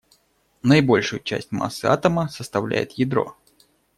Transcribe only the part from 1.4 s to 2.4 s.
массы атома